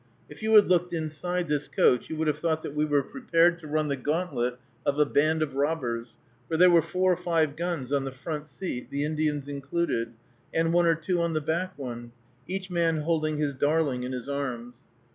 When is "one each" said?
11.77-12.71